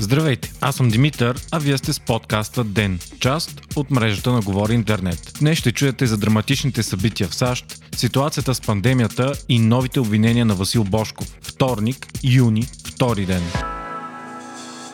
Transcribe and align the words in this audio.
Здравейте, 0.00 0.52
аз 0.60 0.76
съм 0.76 0.88
Димитър, 0.88 1.40
а 1.50 1.58
вие 1.58 1.78
сте 1.78 1.92
с 1.92 2.00
подкаста 2.00 2.64
ДЕН, 2.64 2.98
част 3.20 3.60
от 3.76 3.90
мрежата 3.90 4.32
на 4.32 4.40
Говори 4.40 4.74
Интернет. 4.74 5.32
Днес 5.40 5.58
ще 5.58 5.72
чуете 5.72 6.06
за 6.06 6.16
драматичните 6.16 6.82
събития 6.82 7.28
в 7.28 7.34
САЩ, 7.34 7.64
ситуацията 7.96 8.54
с 8.54 8.60
пандемията 8.60 9.32
и 9.48 9.58
новите 9.58 10.00
обвинения 10.00 10.44
на 10.44 10.54
Васил 10.54 10.84
Бошков. 10.84 11.38
Вторник, 11.42 12.06
юни, 12.24 12.62
втори 12.84 13.26
ден. 13.26 13.42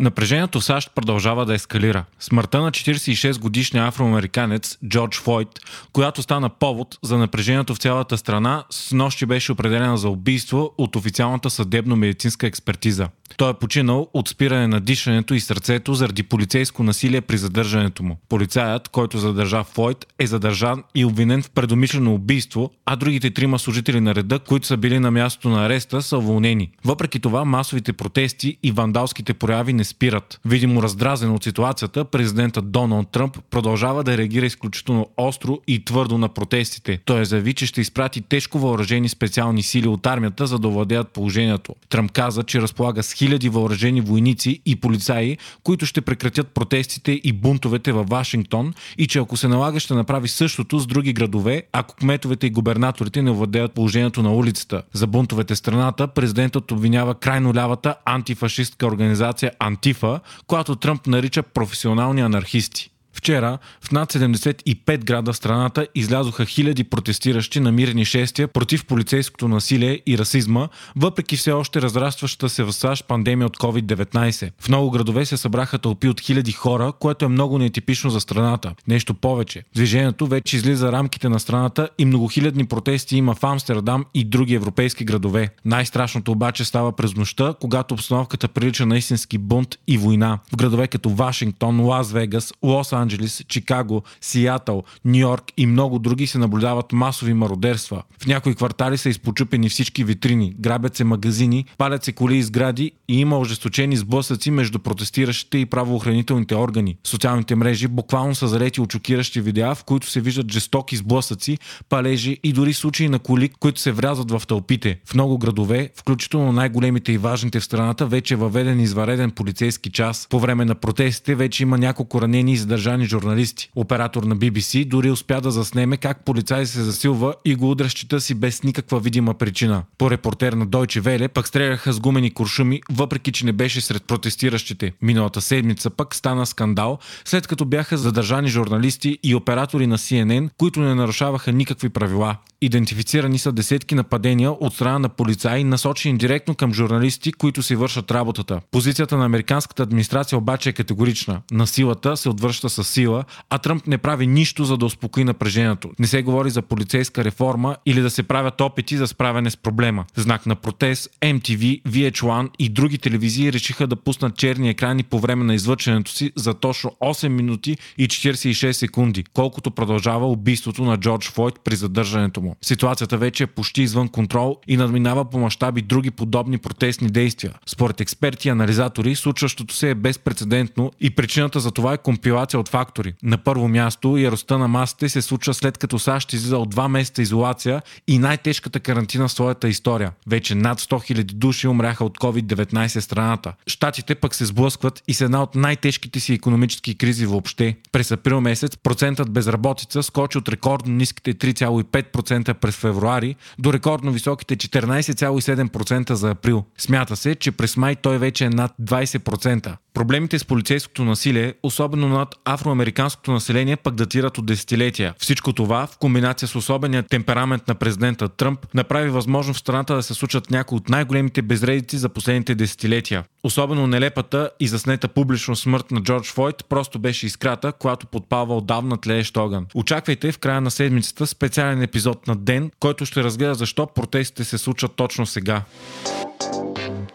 Напрежението 0.00 0.60
в 0.60 0.64
САЩ 0.64 0.90
продължава 0.94 1.46
да 1.46 1.54
ескалира. 1.54 2.04
Смъртта 2.20 2.60
на 2.60 2.70
46-годишния 2.70 3.86
афроамериканец 3.86 4.78
Джордж 4.88 5.18
Флойд, 5.18 5.48
която 5.92 6.22
стана 6.22 6.48
повод 6.48 6.98
за 7.02 7.18
напрежението 7.18 7.74
в 7.74 7.78
цялата 7.78 8.18
страна, 8.18 8.64
с 8.70 8.92
нощи 8.92 9.26
беше 9.26 9.52
определена 9.52 9.96
за 9.96 10.08
убийство 10.08 10.72
от 10.78 10.96
официалната 10.96 11.50
съдебно-медицинска 11.50 12.46
експертиза. 12.46 13.08
Той 13.36 13.50
е 13.50 13.54
починал 13.54 14.08
от 14.14 14.28
спиране 14.28 14.66
на 14.66 14.80
дишането 14.80 15.34
и 15.34 15.40
сърцето 15.40 15.94
заради 15.94 16.22
полицейско 16.22 16.82
насилие 16.82 17.20
при 17.20 17.38
задържането 17.38 18.02
му. 18.02 18.18
Полицаят, 18.28 18.88
който 18.88 19.18
задържа 19.18 19.64
Флойд, 19.64 20.06
е 20.18 20.26
задържан 20.26 20.82
и 20.94 21.04
обвинен 21.04 21.42
в 21.42 21.50
предумишлено 21.50 22.14
убийство, 22.14 22.70
а 22.86 22.96
другите 22.96 23.30
трима 23.30 23.58
служители 23.58 24.00
на 24.00 24.14
реда, 24.14 24.38
които 24.38 24.66
са 24.66 24.76
били 24.76 24.98
на 24.98 25.10
мястото 25.10 25.48
на 25.48 25.66
ареста, 25.66 26.02
са 26.02 26.18
уволнени. 26.18 26.70
Въпреки 26.84 27.20
това, 27.20 27.44
масовите 27.44 27.92
протести 27.92 28.56
и 28.62 28.72
вандалските 28.72 29.34
прояви 29.34 29.72
не 29.72 29.84
спират. 29.84 30.40
Видимо 30.44 30.82
раздразен 30.82 31.30
от 31.30 31.44
ситуацията, 31.44 32.04
президентът 32.04 32.70
Доналд 32.70 33.08
Тръмп 33.08 33.38
продължава 33.50 34.04
да 34.04 34.18
реагира 34.18 34.46
изключително 34.46 35.06
остро 35.16 35.58
и 35.66 35.84
твърдо 35.84 36.18
на 36.18 36.28
протестите. 36.28 37.00
Той 37.04 37.24
заяви, 37.24 37.54
че 37.54 37.66
ще 37.66 37.80
изпрати 37.80 38.20
тежко 38.20 38.58
въоръжени 38.58 39.08
специални 39.08 39.62
сили 39.62 39.88
от 39.88 40.06
армията, 40.06 40.46
за 40.46 40.58
да 40.58 40.68
овладеят 40.68 41.08
положението. 41.08 41.74
Тръмп 41.88 42.12
каза, 42.12 42.42
че 42.42 42.60
разполага 42.60 43.02
с 43.02 43.13
хиляди 43.14 43.48
въоръжени 43.48 44.00
войници 44.00 44.60
и 44.66 44.76
полицаи, 44.76 45.38
които 45.62 45.86
ще 45.86 46.00
прекратят 46.00 46.48
протестите 46.48 47.20
и 47.24 47.32
бунтовете 47.32 47.92
във 47.92 48.08
Вашингтон 48.08 48.74
и 48.98 49.06
че 49.06 49.18
ако 49.18 49.36
се 49.36 49.48
налага 49.48 49.80
ще 49.80 49.94
направи 49.94 50.28
същото 50.28 50.78
с 50.78 50.86
други 50.86 51.12
градове, 51.12 51.62
ако 51.72 51.94
кметовете 51.94 52.46
и 52.46 52.50
губернаторите 52.50 53.22
не 53.22 53.30
овладеят 53.30 53.72
положението 53.72 54.22
на 54.22 54.34
улицата. 54.34 54.82
За 54.92 55.06
бунтовете 55.06 55.56
страната 55.56 56.08
президентът 56.08 56.70
обвинява 56.70 57.14
крайно 57.14 57.54
лявата 57.54 57.94
антифашистка 58.04 58.86
организация 58.86 59.52
Антифа, 59.58 60.20
която 60.46 60.76
Тръмп 60.76 61.06
нарича 61.06 61.42
професионални 61.42 62.20
анархисти. 62.20 62.93
Вчера 63.14 63.58
в 63.80 63.92
над 63.92 64.12
75 64.12 65.04
града 65.04 65.32
в 65.32 65.36
страната 65.36 65.86
излязоха 65.94 66.44
хиляди 66.46 66.84
протестиращи 66.84 67.60
на 67.60 67.72
мирни 67.72 68.04
шествия 68.04 68.48
против 68.48 68.84
полицейското 68.86 69.48
насилие 69.48 70.00
и 70.06 70.18
расизма, 70.18 70.68
въпреки 70.96 71.36
все 71.36 71.52
още 71.52 71.82
разрастващата 71.82 72.48
се 72.48 72.62
в 72.62 72.72
САЩ 72.72 73.04
пандемия 73.08 73.46
от 73.46 73.58
COVID-19. 73.58 74.50
В 74.60 74.68
много 74.68 74.90
градове 74.90 75.26
се 75.26 75.36
събраха 75.36 75.78
тълпи 75.78 76.08
от 76.08 76.20
хиляди 76.20 76.52
хора, 76.52 76.92
което 77.00 77.24
е 77.24 77.28
много 77.28 77.58
нетипично 77.58 78.10
за 78.10 78.20
страната. 78.20 78.74
Нещо 78.88 79.14
повече. 79.14 79.62
Движението 79.74 80.26
вече 80.26 80.56
излиза 80.56 80.92
рамките 80.92 81.28
на 81.28 81.40
страната 81.40 81.88
и 81.98 82.04
многохилядни 82.04 82.64
протести 82.66 83.16
има 83.16 83.34
в 83.34 83.44
Амстердам 83.44 84.04
и 84.14 84.24
други 84.24 84.54
европейски 84.54 85.04
градове. 85.04 85.48
Най-страшното 85.64 86.32
обаче 86.32 86.64
става 86.64 86.92
през 86.92 87.14
нощта, 87.14 87.54
когато 87.60 87.94
обстановката 87.94 88.48
прилича 88.48 88.86
на 88.86 88.98
истински 88.98 89.38
бунт 89.38 89.78
и 89.86 89.98
война. 89.98 90.38
В 90.52 90.56
градове 90.56 90.88
като 90.88 91.10
Вашингтон, 91.10 91.80
Лас 91.80 92.12
Вегас, 92.12 92.52
Лос 92.62 92.92
Анджелис, 93.04 93.44
Чикаго, 93.48 94.02
Сиатъл, 94.20 94.82
Нью 95.04 95.24
Йорк 95.24 95.52
и 95.56 95.66
много 95.66 95.98
други 95.98 96.26
се 96.26 96.38
наблюдават 96.38 96.92
масови 96.92 97.34
мародерства. 97.34 98.02
В 98.22 98.26
някои 98.26 98.54
квартали 98.54 98.98
са 98.98 99.08
изпочупени 99.08 99.68
всички 99.68 100.04
витрини, 100.04 100.54
грабят 100.60 100.96
се 100.96 101.04
магазини, 101.04 101.64
палят 101.78 102.04
се 102.04 102.12
коли 102.12 102.36
и 102.36 102.42
сгради 102.42 102.92
и 103.08 103.20
има 103.20 103.38
ожесточени 103.38 103.96
сблъсъци 103.96 104.50
между 104.50 104.78
протестиращите 104.78 105.58
и 105.58 105.66
правоохранителните 105.66 106.54
органи. 106.54 106.96
Социалните 107.04 107.54
мрежи 107.54 107.88
буквално 107.88 108.34
са 108.34 108.48
залети 108.48 108.80
от 108.80 108.92
шокиращи 108.92 109.40
видеа, 109.40 109.74
в 109.74 109.84
които 109.84 110.10
се 110.10 110.20
виждат 110.20 110.52
жестоки 110.52 110.96
сблъсъци, 110.96 111.58
палежи 111.88 112.38
и 112.42 112.52
дори 112.52 112.72
случаи 112.72 113.08
на 113.08 113.18
коли, 113.18 113.48
които 113.48 113.80
се 113.80 113.92
врязват 113.92 114.30
в 114.30 114.42
тълпите. 114.48 114.98
В 115.06 115.14
много 115.14 115.38
градове, 115.38 115.90
включително 115.96 116.52
най-големите 116.52 117.12
и 117.12 117.18
важните 117.18 117.60
в 117.60 117.64
страната, 117.64 118.06
вече 118.06 118.34
е 118.34 118.36
въведен 118.36 118.80
извареден 118.80 119.30
полицейски 119.30 119.90
час. 119.90 120.26
По 120.30 120.40
време 120.40 120.64
на 120.64 120.74
протестите 120.74 121.34
вече 121.34 121.62
има 121.62 121.78
няколко 121.78 122.22
ранени 122.22 122.52
и 122.52 122.56
задържани 122.56 122.93
задържани 122.94 123.06
журналисти. 123.06 123.70
Оператор 123.76 124.22
на 124.22 124.36
BBC 124.36 124.84
дори 124.88 125.10
успя 125.10 125.40
да 125.40 125.50
заснеме 125.50 125.96
как 125.96 126.24
полицай 126.24 126.66
се 126.66 126.82
засилва 126.82 127.34
и 127.44 127.54
го 127.54 127.70
удря 127.70 127.88
щита 127.88 128.20
си 128.20 128.34
без 128.34 128.62
никаква 128.62 129.00
видима 129.00 129.34
причина. 129.34 129.82
По 129.98 130.10
репортер 130.10 130.52
на 130.52 130.66
Deutsche 130.66 131.00
Welle 131.00 131.28
пък 131.28 131.48
стреляха 131.48 131.92
с 131.92 132.00
гумени 132.00 132.30
куршуми, 132.30 132.80
въпреки 132.90 133.32
че 133.32 133.44
не 133.44 133.52
беше 133.52 133.80
сред 133.80 134.04
протестиращите. 134.04 134.92
Миналата 135.02 135.40
седмица 135.40 135.90
пък 135.90 136.14
стана 136.14 136.46
скандал, 136.46 136.98
след 137.24 137.46
като 137.46 137.64
бяха 137.64 137.98
задържани 137.98 138.48
журналисти 138.48 139.18
и 139.22 139.34
оператори 139.34 139.86
на 139.86 139.98
CNN, 139.98 140.50
които 140.58 140.80
не 140.80 140.94
нарушаваха 140.94 141.52
никакви 141.52 141.88
правила. 141.88 142.36
Идентифицирани 142.60 143.38
са 143.38 143.52
десетки 143.52 143.94
нападения 143.94 144.50
от 144.52 144.74
страна 144.74 144.98
на 144.98 145.08
полицаи, 145.08 145.64
насочени 145.64 146.18
директно 146.18 146.54
към 146.54 146.74
журналисти, 146.74 147.32
които 147.32 147.62
си 147.62 147.76
вършат 147.76 148.10
работата. 148.10 148.60
Позицията 148.70 149.16
на 149.16 149.24
американската 149.24 149.82
администрация 149.82 150.38
обаче 150.38 150.68
е 150.68 150.72
категорична. 150.72 151.40
Насилата 151.50 152.16
се 152.16 152.28
отвръща 152.28 152.70
с 152.70 152.83
сила, 152.84 153.24
а 153.50 153.58
Тръмп 153.58 153.86
не 153.86 153.98
прави 153.98 154.26
нищо 154.26 154.64
за 154.64 154.76
да 154.76 154.86
успокои 154.86 155.24
напрежението. 155.24 155.90
Не 155.98 156.06
се 156.06 156.22
говори 156.22 156.50
за 156.50 156.62
полицейска 156.62 157.24
реформа 157.24 157.76
или 157.86 158.00
да 158.00 158.10
се 158.10 158.22
правят 158.22 158.60
опити 158.60 158.96
за 158.96 159.06
справяне 159.06 159.50
с 159.50 159.56
проблема. 159.56 160.04
Знак 160.16 160.46
на 160.46 160.54
протест, 160.54 161.08
MTV, 161.22 161.82
VH1 161.82 162.50
и 162.58 162.68
други 162.68 162.98
телевизии 162.98 163.52
решиха 163.52 163.86
да 163.86 163.96
пуснат 163.96 164.36
черни 164.36 164.68
екрани 164.68 165.02
по 165.02 165.20
време 165.20 165.44
на 165.44 165.54
излъчването 165.54 166.10
си 166.10 166.32
за 166.36 166.54
точно 166.54 166.90
8 167.00 167.28
минути 167.28 167.76
и 167.98 168.08
46 168.08 168.72
секунди, 168.72 169.24
колкото 169.24 169.70
продължава 169.70 170.30
убийството 170.30 170.84
на 170.84 170.96
Джордж 170.96 171.28
Флойд 171.28 171.54
при 171.64 171.76
задържането 171.76 172.40
му. 172.40 172.56
Ситуацията 172.62 173.18
вече 173.18 173.42
е 173.42 173.46
почти 173.46 173.82
извън 173.82 174.08
контрол 174.08 174.56
и 174.68 174.76
надминава 174.76 175.24
по 175.24 175.38
мащаби 175.38 175.82
други 175.82 176.10
подобни 176.10 176.58
протестни 176.58 177.08
действия. 177.08 177.52
Според 177.66 178.00
експерти 178.00 178.48
и 178.48 178.50
анализатори, 178.50 179.14
случващото 179.14 179.74
се 179.74 179.90
е 179.90 179.94
безпредседентно 179.94 180.92
и 181.00 181.10
причината 181.10 181.60
за 181.60 181.70
това 181.70 181.92
е 181.92 181.98
компилация 181.98 182.60
от 182.60 182.68
фактори. 182.74 183.14
На 183.22 183.38
първо 183.38 183.68
място, 183.68 184.16
яростта 184.16 184.58
на 184.58 184.68
масите 184.68 185.08
се 185.08 185.22
случва 185.22 185.54
след 185.54 185.78
като 185.78 185.98
САЩ 185.98 186.32
излиза 186.32 186.58
от 186.58 186.70
два 186.70 186.88
месеца 186.88 187.22
изолация 187.22 187.82
и 188.08 188.18
най-тежката 188.18 188.80
карантина 188.80 189.28
в 189.28 189.32
своята 189.32 189.68
история. 189.68 190.12
Вече 190.26 190.54
над 190.54 190.80
100 190.80 191.14
000 191.14 191.22
души 191.22 191.68
умряха 191.68 192.04
от 192.04 192.18
COVID-19 192.18 193.00
страната. 193.00 193.52
Штатите 193.66 194.14
пък 194.14 194.34
се 194.34 194.44
сблъскват 194.44 195.02
и 195.08 195.14
с 195.14 195.20
една 195.20 195.42
от 195.42 195.54
най-тежките 195.54 196.20
си 196.20 196.34
економически 196.34 196.94
кризи 196.94 197.26
въобще. 197.26 197.76
През 197.92 198.10
април 198.10 198.40
месец 198.40 198.76
процентът 198.76 199.30
безработица 199.30 200.02
скочи 200.02 200.38
от 200.38 200.48
рекордно 200.48 200.94
ниските 200.94 201.34
3,5% 201.34 202.54
през 202.54 202.76
февруари 202.76 203.36
до 203.58 203.72
рекордно 203.72 204.12
високите 204.12 204.56
14,7% 204.56 206.12
за 206.12 206.30
април. 206.30 206.64
Смята 206.78 207.16
се, 207.16 207.34
че 207.34 207.52
през 207.52 207.76
май 207.76 207.96
той 207.96 208.18
вече 208.18 208.44
е 208.44 208.50
над 208.50 208.72
20%. 208.82 209.76
Проблемите 209.94 210.38
с 210.38 210.44
полицейското 210.44 211.04
насилие, 211.04 211.54
особено 211.62 212.08
над 212.08 212.34
афроамериканското 212.54 213.32
население, 213.32 213.76
пък 213.76 213.94
датират 213.94 214.38
от 214.38 214.46
десетилетия. 214.46 215.14
Всичко 215.18 215.52
това, 215.52 215.86
в 215.86 215.98
комбинация 215.98 216.48
с 216.48 216.56
особения 216.56 217.02
темперамент 217.02 217.68
на 217.68 217.74
президента 217.74 218.28
Тръмп, 218.28 218.74
направи 218.74 219.10
възможно 219.10 219.54
в 219.54 219.58
страната 219.58 219.94
да 219.94 220.02
се 220.02 220.14
случат 220.14 220.50
някои 220.50 220.76
от 220.76 220.88
най-големите 220.88 221.42
безредици 221.42 221.98
за 221.98 222.08
последните 222.08 222.54
десетилетия. 222.54 223.24
Особено 223.42 223.86
нелепата 223.86 224.50
и 224.60 224.68
заснета 224.68 225.08
публично 225.08 225.56
смърт 225.56 225.90
на 225.90 226.02
Джордж 226.02 226.32
Фойд 226.32 226.64
просто 226.68 226.98
беше 226.98 227.26
изкрата, 227.26 227.72
която 227.72 228.06
подпалва 228.06 228.56
отдавна 228.56 228.96
тлеещ 228.96 229.36
огън. 229.36 229.66
Очаквайте 229.74 230.32
в 230.32 230.38
края 230.38 230.60
на 230.60 230.70
седмицата 230.70 231.26
специален 231.26 231.82
епизод 231.82 232.26
на 232.26 232.36
Ден, 232.36 232.70
който 232.80 233.06
ще 233.06 233.24
разгледа 233.24 233.54
защо 233.54 233.86
протестите 233.86 234.44
се 234.44 234.58
случат 234.58 234.92
точно 234.96 235.26
сега. 235.26 235.62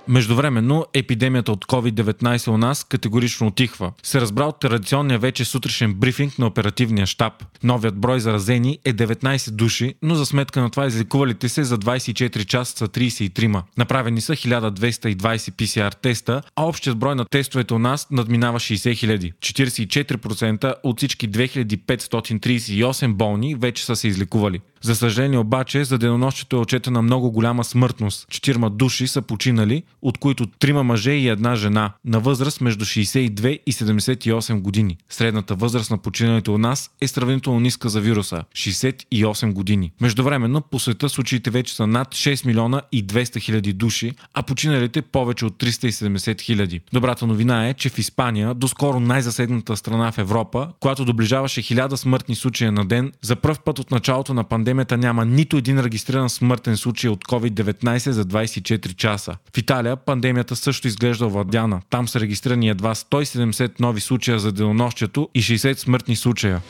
Междувременно, 0.10 0.86
епидемията 0.94 1.52
от 1.52 1.66
COVID-19 1.66 2.48
у 2.48 2.58
нас 2.58 2.84
категорично 2.84 3.48
отихва. 3.48 3.92
Се 4.04 4.22
разбра 4.22 4.46
от 4.46 4.60
традиционния 4.60 5.20
вече 5.20 5.46
сутрешен 5.46 5.94
брифинг 5.94 6.40
на 6.40 6.48
оперативния 6.48 7.06
щаб. 7.06 7.34
Новият 7.64 7.98
брой 7.98 8.20
заразени 8.20 8.80
е 8.86 8.94
19 8.94 9.52
души, 9.52 9.96
но 10.02 10.16
за 10.16 10.26
сметка 10.26 10.62
на 10.62 10.70
това 10.70 10.88
излекувалите 10.88 11.50
се 11.50 11.64
за 11.64 11.78
24 11.78 12.46
часа 12.46 12.78
са 12.78 12.88
33. 12.88 13.64
Направени 13.78 14.22
са 14.22 14.34
1220 14.34 15.36
PCR 15.36 15.96
теста, 16.02 16.42
а 16.56 16.64
общият 16.64 16.98
брой 16.98 17.16
на 17.16 17.26
тестовете 17.26 17.74
у 17.74 17.80
нас 17.80 18.08
надминава 18.12 18.60
60 18.60 19.34
000. 19.34 19.34
44% 19.34 20.76
от 20.84 20.98
всички 20.98 21.30
2538 21.30 23.14
болни 23.14 23.56
вече 23.56 23.86
са 23.86 23.96
се 23.96 24.08
излекували. 24.08 24.60
За 24.82 24.96
съжаление 24.96 25.40
обаче, 25.40 25.84
за 25.84 25.98
денонощето 25.98 26.56
е 26.56 26.60
отчетена 26.60 27.02
много 27.02 27.32
голяма 27.32 27.64
смъртност. 27.64 28.28
Четирма 28.30 28.70
души 28.70 29.08
са 29.08 29.22
починали, 29.22 29.84
от 30.02 30.18
които 30.18 30.46
трима 30.46 30.84
мъже 30.84 31.12
и 31.12 31.28
една 31.28 31.56
жена, 31.56 31.92
на 32.06 32.20
възраст 32.20 32.62
между 32.62 32.86
62 32.86 33.60
и 33.66 33.74
78 33.74 34.62
години. 34.62 34.98
Средната 35.10 35.56
възраст 35.56 35.92
на 35.92 35.98
починалите 35.98 36.52
у 36.52 36.58
нас 36.58 36.92
е 37.02 37.08
сравнително 37.08 37.60
ниска 37.60 37.90
за 37.90 38.02
вируса– 38.02 38.44
68 38.54 39.54
години. 39.54 39.92
Междувременно 40.02 40.62
по 40.62 40.80
света 40.80 41.10
случаите 41.10 41.50
вече 41.50 41.76
са 41.76 41.88
над 41.88 42.08
6 42.08 42.46
милиона 42.46 42.82
и 42.92 43.08
200 43.08 43.40
хиляди 43.40 43.74
души, 43.74 44.12
а 44.34 44.44
починалите 44.44 45.02
повече 45.02 45.46
от 45.46 45.54
370 45.64 46.42
хиляди. 46.42 46.82
Добрата 46.94 47.28
новина 47.28 47.68
е, 47.68 47.74
че 47.74 47.90
в 47.90 47.98
Испания, 47.98 48.54
доскоро 48.54 49.00
най-засегната 49.00 49.78
страна 49.78 50.12
в 50.12 50.18
Европа, 50.18 50.68
която 50.80 51.06
доближаваше 51.06 51.64
1000 51.64 51.96
смъртни 51.96 52.36
случая 52.36 52.72
на 52.72 52.86
ден, 52.86 53.12
за 53.22 53.36
първ 53.36 53.58
път 53.66 53.80
от 53.80 53.92
началото 53.92 54.34
на 54.34 54.44
пандемията 54.44 54.98
няма 54.98 55.26
нито 55.26 55.58
един 55.58 55.80
регистриран 55.80 56.30
смъртен 56.30 56.78
случай 56.78 57.10
от 57.10 57.26
COVID-19 57.26 58.10
за 58.10 58.26
24 58.26 58.96
часа. 58.96 59.36
В 59.54 59.58
Италия 59.58 59.89
пандемията 59.96 60.56
също 60.56 60.88
изглежда 60.88 61.26
овладяна. 61.26 61.82
Там 61.90 62.08
са 62.08 62.20
регистрирани 62.20 62.70
едва 62.70 62.96
170 62.96 63.72
нови 63.80 64.02
случая 64.02 64.40
за 64.40 64.52
денонощието 64.52 65.30
и 65.36 65.42
60 65.42 65.78
смъртни 65.78 66.16
случая. 66.16 66.62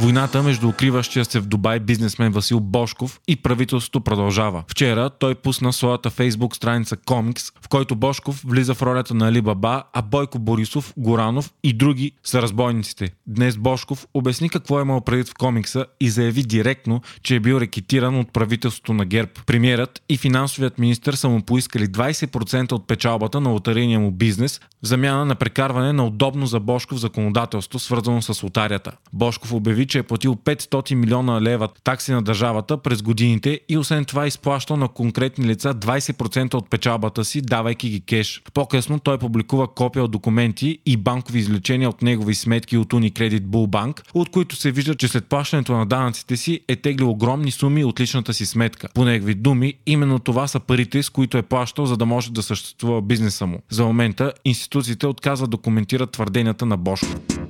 Войната 0.00 0.42
между 0.42 0.68
укриващия 0.68 1.24
се 1.24 1.40
в 1.40 1.46
Дубай 1.46 1.80
бизнесмен 1.80 2.32
Васил 2.32 2.60
Бошков 2.60 3.20
и 3.28 3.36
правителството 3.36 4.00
продължава. 4.00 4.64
Вчера 4.68 5.10
той 5.10 5.34
пусна 5.34 5.72
своята 5.72 6.10
фейсбук 6.10 6.56
страница 6.56 6.96
Комикс, 6.96 7.50
в 7.60 7.68
който 7.68 7.96
Бошков 7.96 8.42
влиза 8.44 8.74
в 8.74 8.82
ролята 8.82 9.14
на 9.14 9.28
Али 9.28 9.40
Баба, 9.40 9.82
а 9.92 10.02
Бойко 10.02 10.38
Борисов, 10.38 10.92
Горанов 10.96 11.52
и 11.62 11.72
други 11.72 12.12
са 12.24 12.42
разбойниците. 12.42 13.12
Днес 13.26 13.56
Бошков 13.56 14.06
обясни 14.14 14.48
какво 14.48 14.78
е 14.78 14.82
имал 14.82 15.00
предвид 15.00 15.28
в 15.28 15.34
комикса 15.34 15.86
и 16.00 16.10
заяви 16.10 16.42
директно, 16.42 17.02
че 17.22 17.36
е 17.36 17.40
бил 17.40 17.56
рекетиран 17.60 18.18
от 18.18 18.32
правителството 18.32 18.92
на 18.92 19.04
ГЕРБ. 19.04 19.30
Премьерът 19.46 20.02
и 20.08 20.16
финансовият 20.16 20.78
министр 20.78 21.16
са 21.16 21.28
му 21.28 21.42
поискали 21.42 21.86
20% 21.86 22.72
от 22.72 22.86
печалбата 22.86 23.40
на 23.40 23.50
лотарийния 23.50 24.00
му 24.00 24.10
бизнес 24.10 24.60
в 24.82 24.86
замяна 24.86 25.24
на 25.24 25.34
прекарване 25.34 25.92
на 25.92 26.06
удобно 26.06 26.46
за 26.46 26.60
Бошков 26.60 26.98
законодателство, 26.98 27.78
свързано 27.78 28.22
с 28.22 28.42
лотарията. 28.42 28.92
Бошков 29.12 29.52
обяви, 29.52 29.81
че 29.86 29.98
е 29.98 30.02
платил 30.02 30.34
500 30.34 30.94
милиона 30.94 31.40
лева 31.40 31.68
такси 31.84 32.12
на 32.12 32.22
държавата 32.22 32.76
през 32.76 33.02
годините 33.02 33.60
и 33.68 33.78
освен 33.78 34.04
това 34.04 34.26
изплащал 34.26 34.76
на 34.76 34.88
конкретни 34.88 35.46
лица 35.46 35.74
20% 35.74 36.54
от 36.54 36.70
печалбата 36.70 37.24
си, 37.24 37.40
давайки 37.40 37.88
ги 37.88 38.00
кеш. 38.00 38.42
По-късно 38.54 38.98
той 38.98 39.18
публикува 39.18 39.74
копия 39.74 40.04
от 40.04 40.10
документи 40.10 40.78
и 40.86 40.96
банкови 40.96 41.38
извлечения 41.38 41.88
от 41.88 42.02
негови 42.02 42.34
сметки 42.34 42.76
от 42.76 42.92
Unicredit 42.92 43.40
Bull 43.40 43.66
Bank, 43.66 44.00
от 44.14 44.30
които 44.30 44.56
се 44.56 44.70
вижда, 44.70 44.94
че 44.94 45.08
след 45.08 45.26
плащането 45.26 45.72
на 45.72 45.86
данъците 45.86 46.36
си 46.36 46.60
е 46.68 46.76
теглил 46.76 47.10
огромни 47.10 47.50
суми 47.50 47.84
от 47.84 48.00
личната 48.00 48.34
си 48.34 48.46
сметка. 48.46 48.88
По 48.94 49.04
негови 49.04 49.34
думи, 49.34 49.74
именно 49.86 50.18
това 50.18 50.46
са 50.46 50.60
парите, 50.60 51.02
с 51.02 51.10
които 51.10 51.38
е 51.38 51.42
плащал, 51.42 51.86
за 51.86 51.96
да 51.96 52.06
може 52.06 52.32
да 52.32 52.42
съществува 52.42 53.02
бизнеса 53.02 53.46
му. 53.46 53.58
За 53.70 53.84
момента 53.84 54.32
институциите 54.44 55.06
отказват 55.06 55.50
да 55.50 55.56
коментират 55.56 56.10
твърденията 56.10 56.66
на 56.66 56.76
Бошко. 56.76 57.41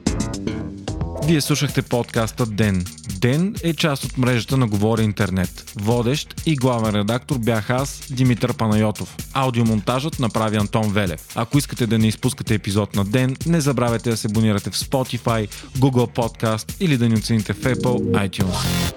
Вие 1.27 1.41
слушахте 1.41 1.83
подкаста 1.83 2.47
Ден. 2.47 2.85
Ден 3.19 3.55
е 3.63 3.75
част 3.75 4.05
от 4.05 4.19
мрежата 4.19 4.57
на 4.57 4.67
Говори 4.67 5.03
Интернет. 5.03 5.73
Водещ 5.77 6.43
и 6.47 6.57
главен 6.57 6.95
редактор 6.95 7.39
бях 7.39 7.71
аз, 7.71 8.03
Димитър 8.11 8.55
Панайотов. 8.55 9.17
Аудиомонтажът 9.33 10.19
направи 10.19 10.57
Антон 10.57 10.93
Велев. 10.93 11.21
Ако 11.35 11.59
искате 11.59 11.87
да 11.87 11.99
не 11.99 12.09
изпускате 12.09 12.55
епизод 12.55 12.95
на 12.95 13.05
Ден, 13.05 13.37
не 13.47 13.61
забравяйте 13.61 14.11
да 14.11 14.17
се 14.17 14.29
абонирате 14.29 14.71
в 14.71 14.77
Spotify, 14.77 15.49
Google 15.79 16.17
Podcast 16.17 16.77
или 16.81 16.97
да 16.97 17.09
ни 17.09 17.15
оцените 17.15 17.53
в 17.53 17.61
Apple 17.61 18.29
iTunes. 18.29 18.93